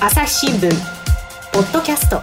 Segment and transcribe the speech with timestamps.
[0.00, 0.70] 朝日新聞
[1.52, 2.22] ポッドキャスト。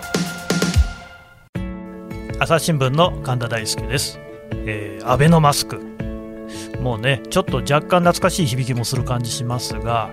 [2.39, 4.17] 朝日新聞の神田大輔です、
[4.65, 5.81] えー、アベノマスク。
[6.79, 10.09] もうねちょっと若干懐かしい響きもする感じしますが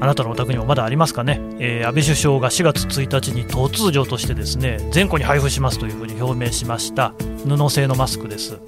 [0.00, 7.12] あなたのお宅にもまだありますかね、えー、安倍首相が4月1日に突如としてですね全戸に配布しますというふうに表明しました
[7.44, 8.60] 布製のマスクです、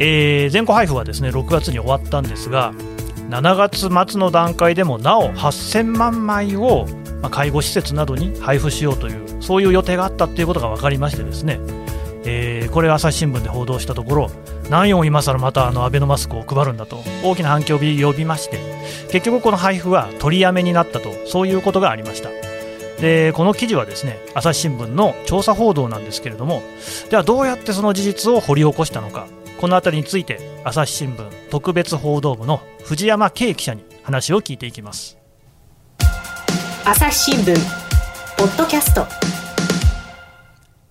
[0.00, 2.72] えー、全戸配布はですね6月に終わったんですが
[3.28, 6.86] 7月末の段階でもなお8000万枚を
[7.22, 11.58] ま介護施設などに配布しようというそういう予定があったということが分かりましてですね、
[12.24, 14.30] えー、これ朝日新聞で報道したところ
[14.68, 18.58] 何を今更またあのアベノマスクを配るんだと大きな反響を呼びまして
[19.10, 22.30] 結局この配布は取りやめになったとそういうことがありました。
[23.00, 26.62] でこの記事はですね朝日新聞の調査報道なんですけれども
[27.08, 29.26] ではどうやってその事実を掘り起こしたのか
[29.58, 35.19] この辺りについて朝日新聞特別報道部の藤山圭記者に話を聞いていきます。
[36.90, 37.54] 朝日新聞
[38.36, 39.06] ポッドキャスト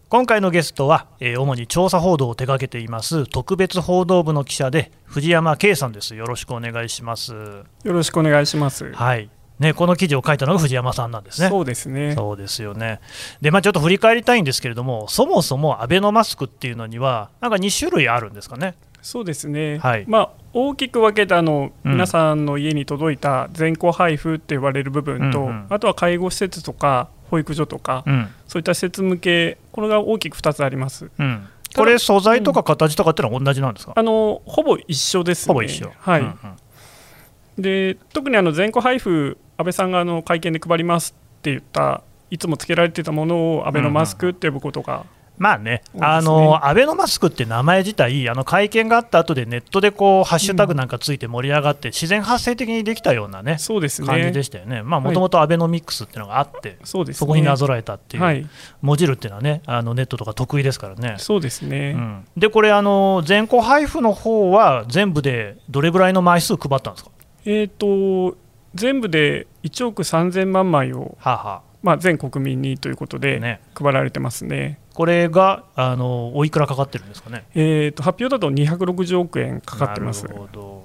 [0.08, 11.50] 今回のゲストは、えー、主に調査報道を手掛けています特別報道部の記者で藤山圭さんですよろしくお願いしますよろしくお願いしますはいね、この記事を書いたのが藤山さんなんですね。
[11.50, 12.16] そうですね。
[12.16, 13.02] そうですよね。
[13.42, 18.76] で、まあ、ちょっと振り返りたいんですけれども、そもそもアベノマスクっていうのには、なんか2種類あるんですかね。
[19.02, 31.12] そうですね、はい、まあ、大きく分けてあの、うん、皆さんの家に届いた全校配布って呼ばれる部分と、うんうん、あとは介護施設とか保育所とか、うん、そういった施設向け、これが大きく2つあります。
[31.18, 31.48] うん。
[31.76, 35.92] これ、素材とか形とかっていうのは同じなんですか、あのほぼ一緒です、ね、ほぼ一緒。
[36.00, 45.06] はい、うんうん、で特にあの全校配布、安倍さんがあの会見で配りますって言った、いつもつけられてたものをアベノマスクって呼ぶことが
[45.40, 54.08] まあね、あのアベノマスクって名前自体、あの会見があった後でネットでこうハッシュタグなんかついて盛り上がって、自然発生的にできたようなね、そうですね。
[54.08, 58.46] 感じでしたよね、もともとアベノミクスっていうのがあって、そうです、そこになぞらえたっていう、はい、
[58.82, 61.16] もじるっていうのはね、あのネットとか得意ですからね。
[61.20, 67.12] そうですね、うん、で、これあの、全校配布の方は、全部でどれぐらいの枚数配ったんですか、
[67.46, 68.38] えーと、
[68.76, 71.18] 全部で1億3000万枚を。
[71.20, 71.70] はあはあ。
[71.82, 74.80] まあ、全国民にということで配られてますね。
[75.00, 80.26] これがあのおいくらかかってるんですかね、えーと、発表だと260億円かかってます。
[80.26, 80.84] なるほど。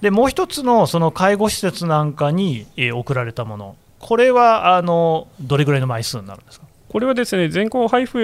[0.00, 6.66] でもう一つのその介護施設なんかに、えー、送られたもの、これはあのどれぐらいの枚数になるんですか？
[6.88, 8.20] これはですね全校配布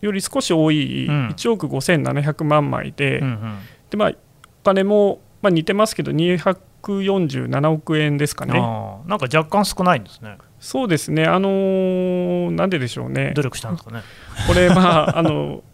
[0.00, 4.14] より少し多い1億5700万枚で、うんうん、でまあ、お
[4.64, 8.54] 金も、まあ、似てますけど、247億円ですかね。
[8.54, 10.38] なんか若干少ないんですね。
[10.62, 14.02] そうですね、あのー、なんででしょうね、努力したんですかね。
[14.46, 15.64] これ、まあ、 あの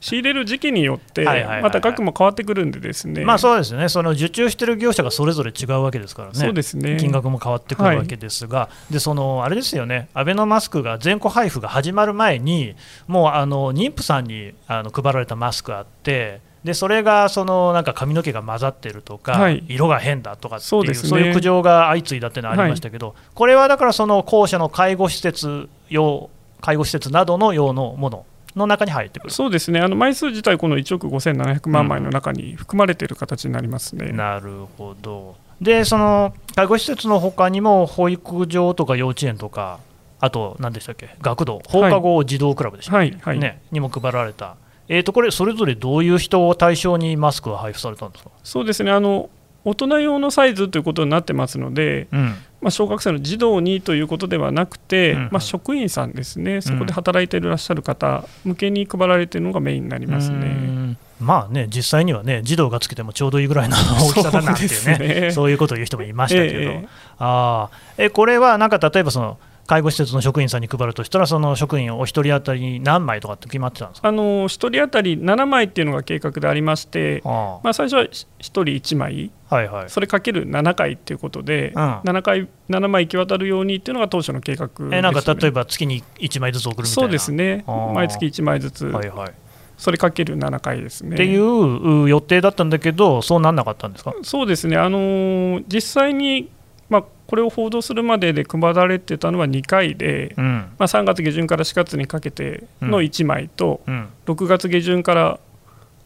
[0.00, 3.24] 仕入れる時期によって、また額も変わってくるんで、ですね。
[3.24, 6.96] まあそうですね、その受注してる業者がそれぞれ違うわけですからね、そうですね。
[6.96, 12.76] 金額も変わってくるわけですが、はい、でそのあれですよね、アベノマスクが全戸配布が始まる前に、
[13.08, 26.28] もうあの妊婦さんにあの配られたマスクあって、でそれがそのなんか髪の毛が混ざってるとか、はい、色が変だとかっていうそう、ね,、いう苦情が相次いだっていうのはありましたけど、はい、これはだからその校舎の介護施設用
[26.60, 29.32] 介護施設などの用のものの中に入ってくる。
[29.32, 39.78] そうですね、あの枚数自体、この1億5700万枚の中に含まれている形になりますね、うん、なるほど、でその介護施設のほかにも、保育所とか幼稚園とか、
[40.18, 43.18] あと、何でしたっけ、学童、放課後児童クラブでしたっけ、はい。
[43.20, 44.56] はい、ね、にも配られた。
[44.88, 48.30] えー、とこれ、それぞれどういう人を対象にマスクが配布されたんですか？
[48.44, 48.90] そうですね。
[48.90, 49.30] あの
[49.64, 52.20] 大人用のサイズということになってますので、うん、
[52.60, 55.18] まあ、小学生の児童にということではなくて、うん。
[55.18, 60.96] うん、まあ、職員さんですね、そこで働いていらっしゃる方向けに配られているのがメインになりますね。
[61.18, 65.30] まあね、実際にはね、児童がつけてもちょうどいいぐらいの大きさだなっていうね、ね。
[65.32, 74.08] そういうことを言う人もいましたけど、えー、あえこれはなんか例えばその、介護施設の職員さんに配るとしたら、その職員お一人当たり何枚とかって決まってたんですか？
[74.08, 86.92] あの1人当たり7枚っていうのが計画でありまして、あまあ、最初は1人1枚、はいはい、それかける7回っていうことで、うん、7回、7枚行き渡るようにっていうのが当初の計画、ね、えなんか例えば月に1枚ずつ送るみたいな？
[86.94, 87.64] そうですね、
[87.94, 88.86] 毎月1枚ずつ。
[88.86, 89.32] はいはい。
[89.78, 91.16] それかける7回ですね。
[91.16, 94.14] っていう予定だったんだけど、そうなんなかったんですか？
[94.22, 96.48] そうですね、あのー、実際に
[96.88, 100.44] まあ、これを報道するまでで配られてたのは2回で、うん、
[100.78, 105.40] まあ、3月下旬から4月にかけての1枚と、うん、6月下旬から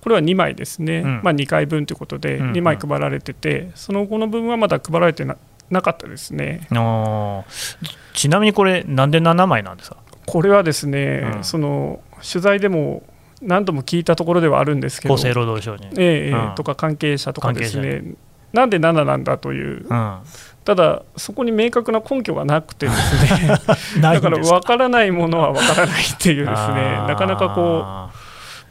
[0.00, 5.36] これは2枚ですね、うん、まあ、2回分ということで2枚配られてて、その後の分はまだ配られてな
[5.68, 6.66] なかったですね。
[8.14, 9.98] ちなみにこれ、なんで7枚なんですか？
[10.26, 13.04] これはですね、その取材でも
[13.40, 15.88] 何度も聞いたところではあるんですけど、厚生労働省に。
[15.96, 18.02] えーとか関係者とかですね、
[18.52, 19.86] なんで7なんだという、
[20.64, 23.48] ただ、そこに明確な根拠がなくてですね。
[24.00, 28.10] だから分からないものは分からないっていうですね、なかなかこ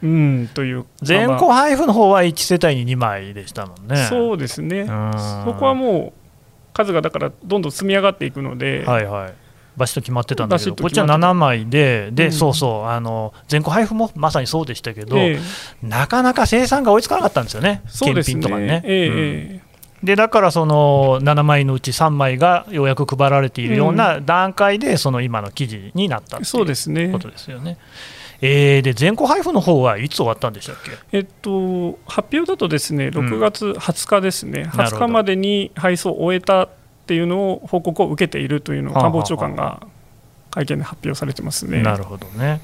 [0.02, 3.96] う、うんという全校配布の方は1世帯に2枚でしたもんね。
[4.08, 6.20] そうですね、そこはもう
[6.72, 8.84] 数がだからどんどん積み上がっていくので。
[8.86, 9.34] はいはい。
[9.76, 18.82] バシッと決まってたんだけど、こっちは7枚で、で、うん、そうそうあの、全校配布もまさにそうでしたけど、えー、なかなか生産が追いつかなかったんですよね、検品とかね。
[18.84, 19.69] えー
[20.02, 27.76] でだからその7枚のうち3枚がようやく配られているような段階で、その今の記事になったということですよね。
[28.42, 36.68] えー、で全校配布の方はいつ終わったんでしたっけ、えっと、発表だとですね6月20日ですね、うん、20日までに配送を終えたっ
[37.06, 39.86] ていうのを報告を受けているというのを官房長官が
[40.50, 41.82] 会見で発表されてますね。
[41.82, 42.60] なるほどね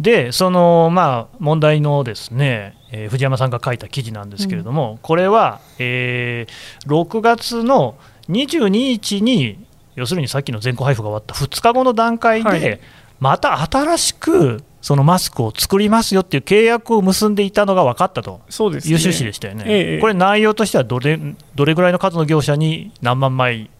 [0.00, 7.96] でその、まあ、問題のですね、えー、藤山さんが書いた記事なんですけれども、うん、これは、えー、6月の
[8.28, 9.64] 22日に、
[9.94, 12.80] 要するにさっきの全校配布が終わった2日後の段階で、はい、
[13.18, 18.30] また新しくそのマスクを作りますよっていう契約を結んでいたのが分かったと。
[18.30, 21.18] いう趣旨でしたよね、ええ、これ、内容としてはどれ
[21.54, 23.70] どれぐらいの数の業者に何万枚？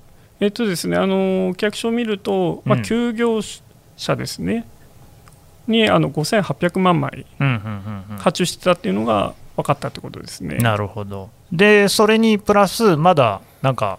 [0.40, 3.40] えっとですね、あの契約書を見ると、まあ、休業
[3.96, 4.64] 者ですね、うん、
[5.66, 7.26] にあの5800万枚
[8.18, 10.58] 発注してたっていうのが分かったってことですね。
[10.58, 11.30] なるほど。
[11.52, 13.98] でそれにプラス、まだなんか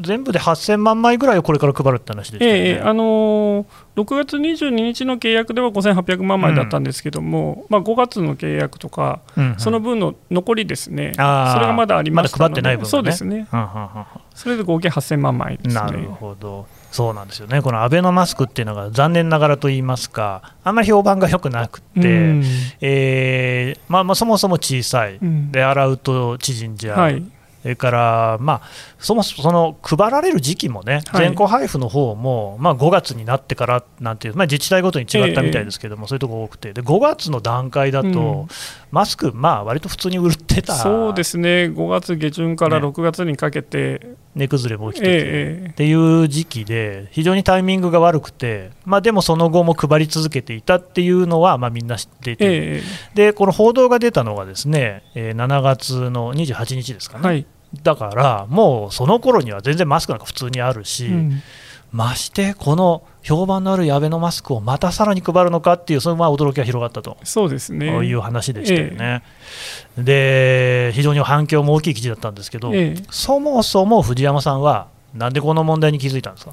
[0.00, 3.66] 全部で8000万枚ぐらいをこれから配るって話でしたよね、ええあのー、
[3.96, 13.46] 6月22日の契約では5800万枚だったんですけども、うん、まあ、5月の契約とか、うんうん、その分の残りですね、それがまだありましたので、ま、配ってない分、ね、そうですね、
[14.34, 15.74] それで合計8000万枚ですね。
[15.74, 22.44] なるほどそうなんですよね、このアベノマスクっていうのが残念ながらと言いますか、あんまり評判が良くなくて、うん、
[22.80, 26.98] えー、まあ、まあそもそも小さい、うん、で洗うと縮んじゃう。
[26.98, 27.22] はい。
[27.62, 28.62] それから、まあ、
[28.98, 38.46] そもそもその配られる時期もね、全校配布の方も、まあ、5月になってからなんていう、まあ、自治体ごとに違ったみたいですけども、そういうところ多くて、で5月の段階だと、
[38.90, 40.74] マスク、まあ割と普通に売ってた。
[40.76, 52.80] そうですね、5月下旬から6月にかけて、値崩れも起きてて、っていう時期で、非常にタイミングが悪くて、まあ、でもその後も配り続けていたっていうのは、まあ、みんな知っていて、
[53.14, 57.24] でこの報道が出たのがですね、7月の28日ですかね。
[57.24, 57.46] はい。
[57.82, 61.42] だからもうその頃には全然マスクなんか普通にあるし、うん、
[61.90, 67.16] ましてこの評判のある矢部のマスクをまたさらに配るのかっていうそのまあ驚きが広がったと。
[67.24, 67.86] そうですね。
[68.04, 69.22] いう話でしたよね。
[69.98, 76.52] えで非常に反響も大きい記事だったんですけど、えそもそも藤山さんはなんでこの問題に気づいたんですか？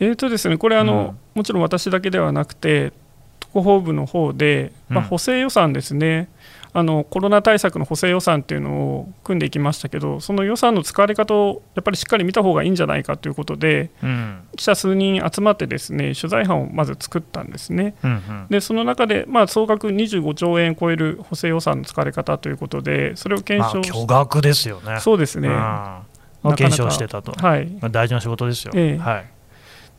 [0.00, 2.92] えーとですね、これあの、うん、もちろん私だけではなくて
[3.38, 6.28] 特報部の方で、まあ、補正予算ですね、
[6.74, 17.94] あのコロナ対策の補正予算っていうのを組んでいきましたけど、その予算の使われ方をやっぱりしっかり見た方がいいんじゃないかということで、うん、記者数人集まってですね取材班をまず作ったんですね。
[18.02, 24.98] うんうん、でその中で、まあ、総額25兆円超える補正予算の使われ方ということで、それを検証し、まあ、巨額ですよね。
[25.00, 25.48] そうですね。
[25.48, 28.72] うん、検証してたと、はい、大事な仕事ですよ。
[28.74, 29.26] えはい、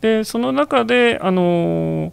[0.02, 2.12] でその中で、あのー、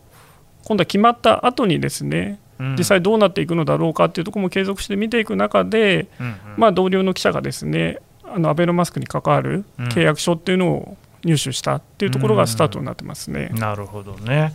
[0.66, 2.38] 今度は決まった後にですね
[2.76, 6.08] 実際どうなっていくのだろうかっていうところも継続して見ていく中で、
[6.56, 13.50] まあ、同僚の記者がですねあのアベノマスクに関わる契約書っていうのを入手したっていうところがスタートになってますね。
[13.54, 14.52] なるほどね。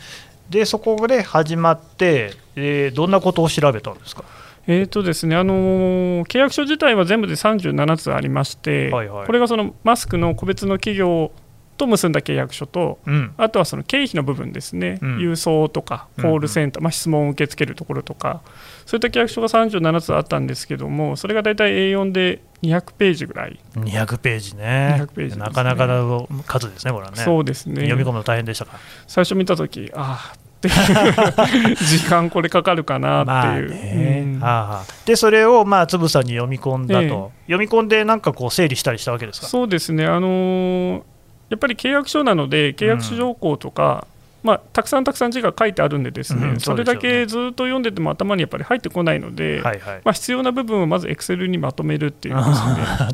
[0.50, 4.24] でそこで始まって、えー、どんなことを調べたんですか？
[4.68, 11.32] えーとですねあのー、契約書自体は全部で37つありまして、はいはい、これがそのマスクの個別の企業
[11.78, 18.42] と結んだ契約書と、うん、あとはその経費の部分ですね、うん、郵送とかコールセンター、まあ、質問を受け付けるところとか、
[18.86, 23.60] そういった契約書が37つあったんですけども、それが大体 A4 で200ページぐらい。
[23.76, 27.18] 200ページね、200ページ、ね、なかなかの数ですね、これはね。
[27.18, 27.76] そうですね。
[27.82, 31.76] 読み込むの大変でしたか最初見たとき、ああっていう。
[31.84, 33.70] 時間これかかるかなっていう。
[33.70, 34.24] ね。
[34.36, 39.48] うん、はあ、でそれをまあつぶさに読み込んだと、ええ、読み込んでなんかこう整理したりしたわけですか？
[39.48, 40.06] そうですね。
[40.06, 41.02] あのー
[41.50, 44.08] やっぱり契約書なので、契約書条項とか、
[44.44, 52.56] うん、まあ、たくさんたくさん字が書いてあるんで、ですね、うん、それだけずっと読んでても頭にやっぱり入ってこないので、はいはい、まあ、必要な部分をまずエクセルにまとめるっていうですね、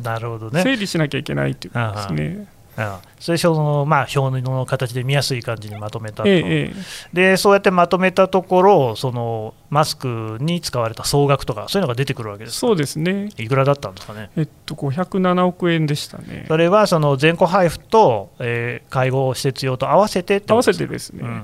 [0.02, 0.62] なるほどね。
[0.62, 2.46] 整理しなきゃいけないっていうですね。
[3.18, 6.72] それその、まあ、表の形で見やすい感じにまとめたと、ええ、
[7.12, 13.30] でそうやってまとめたところそのマスクに使われた総額とかそういうのが出てくるわけですそうですね。
[13.36, 16.46] いくらだったんですかね、えっと、507億円でしたね。
[16.48, 21.42] それはその全戸配布と、えー、介護施設用と合わせて合わせてですね、うんうんうん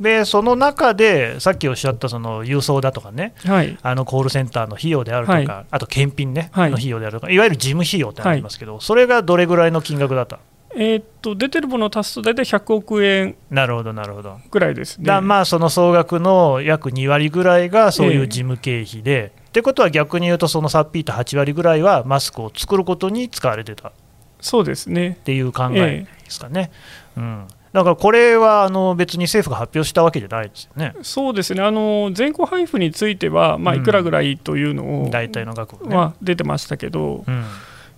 [0.00, 7.32] でその中でさっきおっしゃったその郵送だとかね、はい、あのコールセンターの費用であるとか、はい、あと検品ね、はい、の費用であるとか。
[7.32, 10.40] いわゆる事務費用ってありますけど、それがどれぐらいの金額だった？
[10.74, 14.38] えー、っと出てるものを足すと大体100億円なるほどなるほど。
[14.50, 15.04] ぐらいですね。
[15.04, 23.92] だまあその総額の約2割ぐらいがそういう事務経費で、えー、ってことは逆に言うとそのさっぴいた8割ぐらいはマスクを作ることに使われてた。
[24.40, 25.10] そうですね。
[25.20, 26.70] っていう考えですかね。
[27.16, 30.94] えー、うんだからこれはあの別に政府が発表したわけじゃないですよね。
[31.02, 31.62] そうですね。
[31.62, 37.44] あの全校配布については、まあ、いくらぐらいというのを、うん、大体の額、ね、まあ、出てましたけど、うん、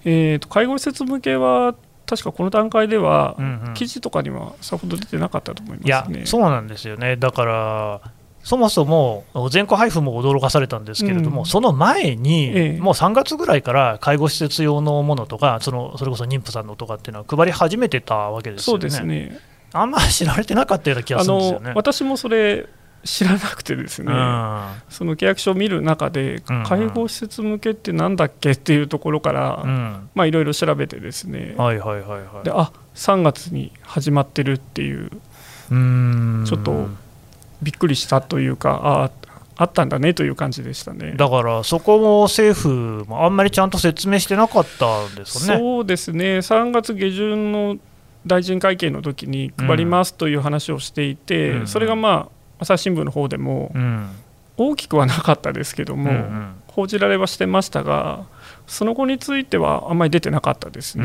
[0.05, 1.75] えーと、介護施設向けは
[2.07, 3.37] 確かこの段階では、
[3.75, 8.01] 記事とかにはさほど出てなかったと思います、ね、いやそうなんですよね、だから
[8.43, 18.81] そもそも全校配布も驚かされたんですけれども、うん、その前に、ええ、もう3月ぐらいから介護施設用のものとか、そのそれこそ妊婦さんのとかっていうのは配り始めてたわけですよね。
[18.81, 21.73] そうですねあんまり知られてなかったような気がするんですよね。
[21.75, 22.67] 私もそれ
[23.05, 35.11] 知らなくてですね、うん、その契約書を見る中で、介護施設向けってなんだっけっていうところから、いろいろ調べてですね、はいはいはいはい、であ3月に始まってるっていう、
[35.71, 36.45] うん。
[36.47, 36.87] ちょっと
[37.63, 39.11] びっくりしたというか、あ
[39.57, 41.15] あったんだねという感じでしたね。
[41.17, 45.59] だからそこも政府もあんまりちゃんと説明してなかったんですね。
[45.59, 46.39] そうですね。
[46.39, 47.77] 3月下旬の
[48.27, 53.73] 大臣会見の時に配りますという話をしていて、うん、それがまあ朝日新聞の方でも、
[54.57, 56.11] 大きくはなかったですけども、
[56.69, 58.27] 報じられはしてましたが、
[58.73, 61.05] その後についてはあんまり出てなかったですね、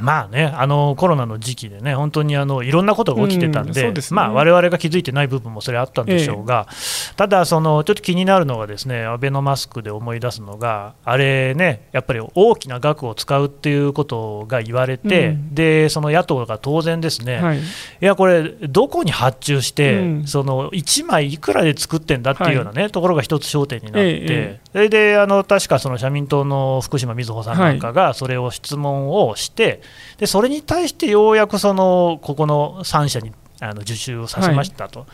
[0.00, 6.74] まあね、あのコロナの時期でね、本当にあのいろんなことが起きてたんで、われわれが気づいてない部分もそれあったんでしょうが、え
[7.12, 17.62] え、ただ、そのちょっと気になるのが、ですねアベノマスクで思い出すのが、あれね、やっぱり大きな額を使うっていうことが言われて、うん、でその野党が当然ですね、はい、い
[18.00, 29.82] や、これ、どこに発注して、うん、その1枚いくらで作ってんだっていうようなね、はい、ところが一つ焦点になって、え、それであの確かその社民党の福島みずほさんなんかがそれを質問をして、
[30.16, 35.08] でそれに対してようやくそのここの3社にあの受注をさせましたと、はい、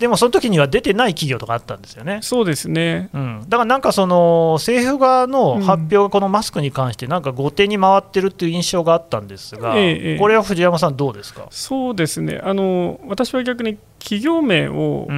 [0.00, 2.20] でもその時には出てない企業とかあったんですよね。
[2.22, 11.48] そうですね、うん、だからなんかその政府側の発表がこのマスクに関して、なんか後手に回ってるっていう印象があったんですが、ええ、これは藤山さん、どうですか？
[11.50, 12.40] そうですね。
[12.42, 15.08] あの、私は逆に企業名を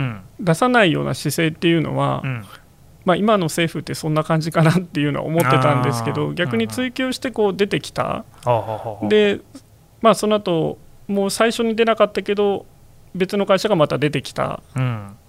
[0.41, 2.45] 出さないような姿勢っていうのは、うん
[3.05, 8.25] まあ、今の政府ってそんな感じかなっていうのは思ってたんですけど逆に追及してこう出てきた、
[9.09, 9.41] で、
[10.03, 12.67] まあ、その後もう最初に出なかったけど
[13.15, 14.61] 別の会社がまた出てきた。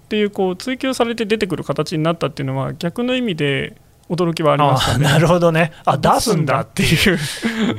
[0.04, 3.76] っていうこう追及されて出てくる形になったっていうのは逆の意味で
[4.08, 6.62] 驚きはありました、ね、なるほどね、あ出すんだ。
[6.62, 7.18] っていう。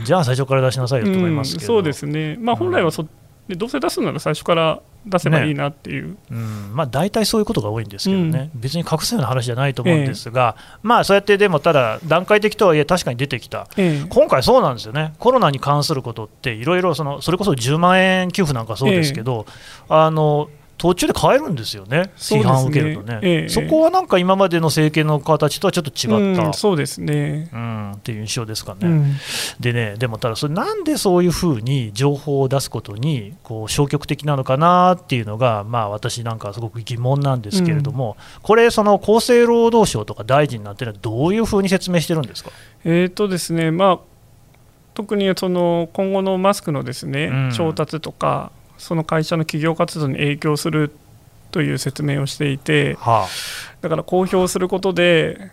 [0.05, 3.05] じゃあ最初から出しなさいよと思います、うん、そうですね、まあ、本来はそ、
[3.51, 6.71] でどうせ出すなら最初から出せばいいなっていう、ね、うん。
[6.73, 19.45] まあ、大体そういうことが多いんですけどね、うん、別に隠すような話じゃないと思うんですが、えまあそうやってでも、ただ、段階的とはいえ、確かに出てきた、え、今回、そうなんですよね、コロナに関することって、いろいろそれこそ10万円給付なんかそうですけど、
[19.89, 20.49] あの
[20.81, 29.15] 途中で変えるんですよね、批判を受けるとね、ええ、そこはなんか今までの政権の形とはちょっと違った、うん、そうですね、うん、っていう印象ですかね、うん、
[29.59, 42.49] でね、でもただ、それなんでそういうふうに情報を出すことにこう消極的なのかなっていうのが、まあ、私なんかすごく疑問なんですけれども、うん、これ、その厚生労働省とか大臣なんてのは、どういうふうに説明してるんですか？
[42.85, 43.99] えーとですねまあ
[44.93, 50.91] 特にその今後のマスクのですね、調達とか、その会社の企業活動に影響する
[51.51, 53.27] という説明をしていて、はあ、
[53.81, 55.51] だから公表することで、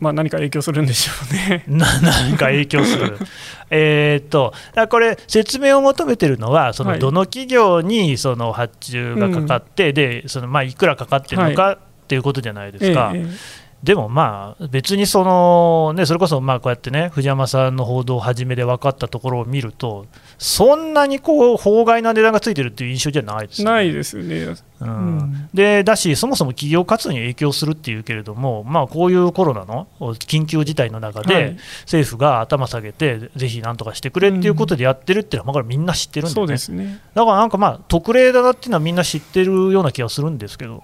[0.00, 1.64] まあ、何か影響するんでしょうね。
[1.68, 3.18] 何か影響する。
[3.68, 4.54] えっと、
[4.88, 11.78] これ、説明を求めてるのは、そのどの企業にその発注がかかって、はい、でそのまあいくらかかってるのかっ
[12.08, 13.12] ていうことじゃないですか。
[13.14, 20.06] ええでもまあ、別にその、ね、それこそまあこうやってね、藤山さんの報道を始めで分かったところを見ると、
[20.38, 23.70] そんなにこう法外な値段がついてるっていう印象じゃないですね。
[23.70, 24.54] ないですよね。
[24.80, 40.82] うん、でだし、そもそも企業活動に影響するっていうけれども、まあ、こういうコロナの緊急事態の中で、政府が頭下げて、ぜひなんとかしてくれっていうことでやってるっていうのは、まあ、これ、みんな知ってるんで、ね,、そうですねだからなんかまあ、特例だなっていうのはみんな知ってるような気がするんですけど、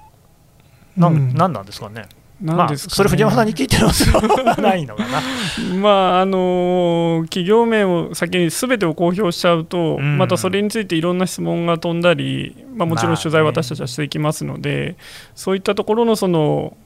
[0.97, 2.05] なん、うん、なんなんですかね。
[2.43, 5.21] まあ、それ藤山さんに聞いてるの ないのかな。
[5.79, 14.97] まああの企業名を先にすべてを公表しちゃうと、うん、またそれについていろんな質問が飛んだり、まあ、もちろん取材私たちはしていきますので、まあね、
[15.35, 16.77] そういったところのその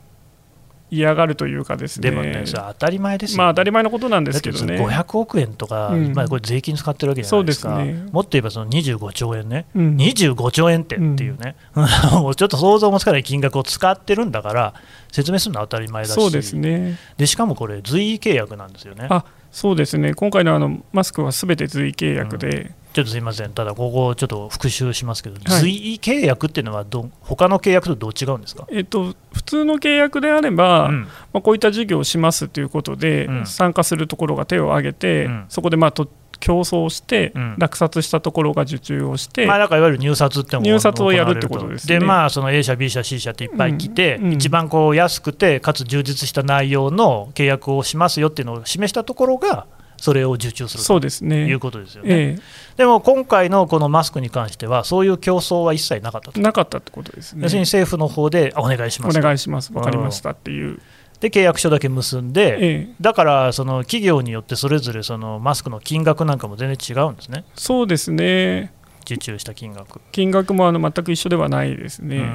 [0.95, 4.77] 嫌がるというかですね、でもね、それ当たり前ですよ、ね、まあ当たり前のことなんですけどね。
[4.77, 11.87] 500億円とか、うん、これ税金使ってるわけじゃないですか、すね、もっと言えばその25兆円ね、うん、25兆円ってっていうね、うん、
[12.35, 14.75] ちょっと想像もつかない金額を使ってるんだから、
[15.13, 16.99] 説明するのは当たり前だし、そうですね。
[17.17, 19.07] でしかもこれ、随意契約なんですよね。
[19.11, 20.15] あそうですね。
[20.15, 31.09] 今回のあのマスクはすべて随意契約で、ちょっとすみません、ただここちょっと復習しますけど、はい、随意契約っていうのはど、他の契約とどう違うんですか、えっと、普通の契約であれば、うん、ま
[31.39, 36.09] あ、こういった事業をしますということで、うん、参加するところが手を挙げて、うん、そこでまあと
[36.39, 51.47] 競争して、落札したところが受注をして、まあ、だからいわゆる入札って入札をやるってことです、ね、で、まあ、その A 社、B 社、C 社っていっぱい来て、一番こう安くて、かつ充実した内容の契約をしますよっていうのを示したところが、それを受注するそうですね。
[51.47, 56.41] いうことですよね、えー、でも今回のこのマスクに関しては、そういう競争は一切なかったと。
[56.41, 57.43] なかったってことですね。
[57.43, 59.19] 要するに政府の方でお願いします。
[59.19, 60.81] お願いします、分かりましたっていう。
[61.21, 67.45] で契約書だけ結んで、ええ、だからその企業によってそれぞれそのマスクの金額なんかも全然違うんですね。
[67.55, 68.73] そうですね。
[69.05, 70.01] 受注した金額。
[70.13, 72.29] 金額もあの全く一緒ではないですね。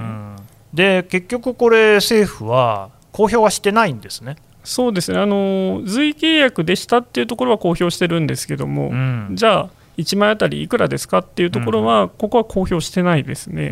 [0.74, 4.38] で結局、これ、政府は公表はしてないんですね。
[4.70, 5.18] そうですね。
[5.18, 13.72] あの随契約でしたっていうところは公表してるんですけども、うん、じゃあ、1枚あたりいくらですかっていうところは、ここは公表してないですね。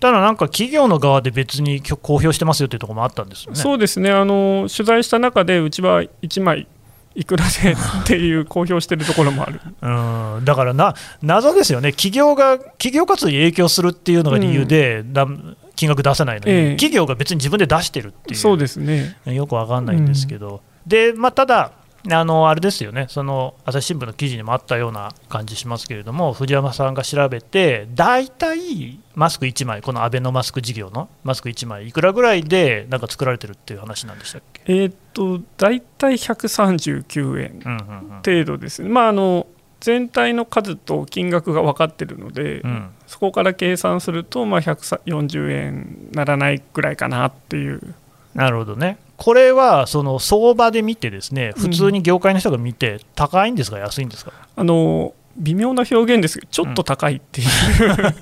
[0.00, 3.56] ただなんか企業の側で別に公表してますよっていうところもあったんですよね。
[3.58, 4.10] そうですね。
[4.10, 6.66] あの取材した中でうちは1枚
[7.14, 7.76] いくらでっ
[8.06, 9.60] ていう公表してるところもある。
[9.82, 10.44] うん。
[10.44, 19.16] だからな謎ですよね、企業が企業活動に影響するっていうのが理由で、うん、金額出さないのに、ええ、企業が別に自分で出してるっていう、そうですね。
[19.26, 21.72] よくわかんないんですけど、うん、でまあ、ただ、
[22.12, 34.60] あのあれですよね、その朝日新聞の記事にもあったような感じしますけれども、藤山さんが調べて、大体マスク1枚、このアベノマスク事業のマスク1枚、いくらぐらいでなんか作られてるっていう話なんでしたっけ？
[34.66, 38.88] えー、っと、大体139円程度ですね。
[38.88, 38.90] うんうん。
[38.90, 39.46] うん、まああの
[39.84, 47.94] 全体の数と金額が分かってるので、うん、そこから計算すると、まあ、140円ならないぐらいかなっていう。
[48.34, 48.96] なるほどね。
[49.18, 54.32] これはその相場で見て、ですね普通に業界の人が見て、高いんですか、安いんですか？
[54.56, 58.14] あの微妙な表現ですけど、ちょっと高いっていう、うん、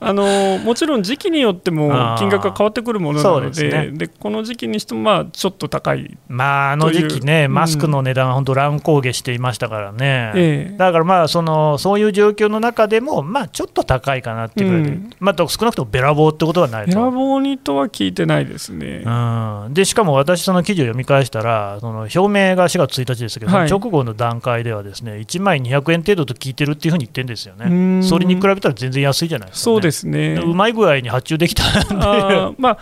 [0.00, 6.16] あのもちろん時期によっても金額が変わってくるものなので、で、ね、この時期にしてもまあちょっと高い。
[6.28, 16.92] まあ、あの時期ね、マスクの値段は本当、乱高下していましたからね、ええ、だからまあその、そういう状況の中でも、まあ、ちょっと高いかなっていうぐらいで、うん、まあ、少なくともべらぼうってことはないと。
[16.92, 19.02] べらぼうにとは聞いてないですね。
[19.04, 30.34] うん、でしかも私、その記事を読み返したら、その表明が4月1日でしたけど、はい、直後の段階ではですね1枚200円程度と聞いてるっていうふうにってんですよね、それに比べたら全然安いじゃないですか、ね、そうですね。
[30.44, 32.78] うまい具合に発注できたあ、 まあ、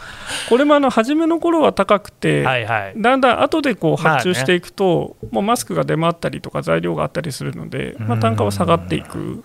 [0.48, 9.44] これもあの初めの頃は高くて、はいはい、だんだん後でこう発注していくと、まあね、もうマスクが出回ったりとか材料があったりするので、まあ、単価は下がっていく。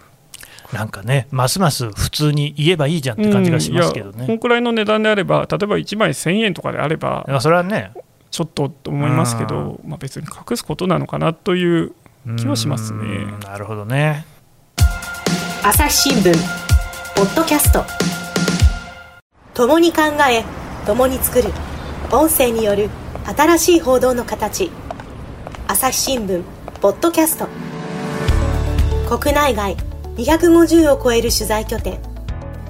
[0.73, 4.25] なんかね、ますます普通に言えばいいじゃんって感じがしますけどね。
[4.25, 7.91] このくらいの値段であれば、例えば1枚1000円とかであれば、それはね、
[8.31, 11.93] ちょっとと思いますけど、まあ、別に隠すことなのかなという
[12.35, 13.25] 気はしますね。
[13.43, 14.25] なるほどね。
[15.63, 16.33] 朝日新聞
[17.15, 17.85] ポッドキャスト。
[19.53, 20.43] 共に考え
[20.85, 21.51] 共に作る。
[22.11, 22.89] 音声による
[23.25, 24.71] 新しい報道の形。
[25.67, 26.43] 朝日新聞
[26.81, 27.47] ポッドキャスト。
[29.17, 29.77] 国内外
[30.17, 31.99] 250を超える取材拠点。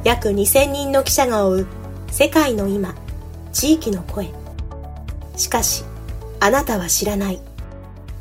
[0.03, 1.67] 約2000人の記者が追う
[2.11, 2.95] 世界の今
[3.51, 4.29] 地域の声。
[5.35, 5.83] しかし
[6.39, 7.39] あなたは知らない。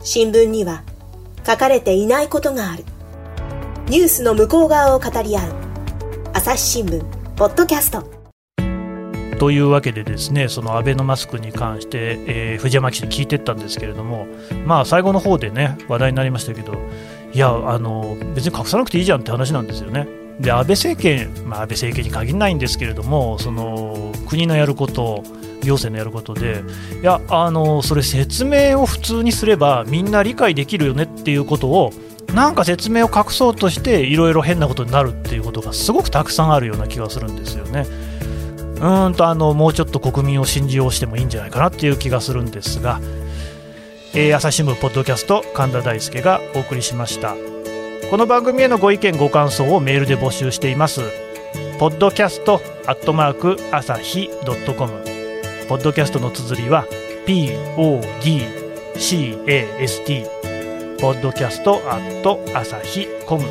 [0.02, 0.82] 新聞には
[1.46, 2.84] 書かれていないことがある。
[3.88, 5.52] ニュースの向こう側を語り合う。
[6.32, 7.04] 朝日新聞
[7.36, 8.02] ポッドキャスト。
[9.38, 14.26] というわけでですねそのアベノマスクに関して、えー、藤山記者に聞いてったんですけれども
[14.64, 16.72] まあ最後の方でね話題になりましたけど
[17.32, 20.08] いやあの別に隠さなくていいじゃんって話なんですよね。
[20.40, 25.22] で安倍政権、まあ、安倍政権に限らないんですけれどもその国のやること
[25.62, 26.62] 行政のやることで
[27.00, 31.92] いやあのそれ説明を普通にすればみんな理解できるよねっていうことを
[32.34, 37.86] なんか説明を隠そうとしていろいろ変なことになるっていうことがすごくたくさんあるような気がするんですよね。
[38.80, 43.00] うんとあのもうちょっと国民を信じようしてもいいんじゃないかなっていう気がするんですが、
[44.12, 47.34] えー、朝日新聞ポッドキャスト神田大輔がお送りしました。
[48.10, 51.00] この番組へのご意見ご感想をメールで募集しています。
[51.78, 55.05] ポッドキャストアットマーク朝日ドットコム。
[55.68, 56.86] ポッドキャストの綴りは
[57.26, 58.56] PODCAST
[61.00, 63.44] ポッドキャストアット朝日コム。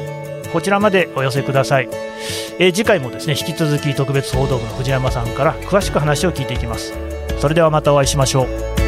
[0.54, 1.90] こちらまでお寄せください、
[2.58, 6.94] えー、次回もですね引き続き特別報道部の藤山さんから詳しく話を聞いていきます。
[7.38, 8.85] それではまたお会いしましょう。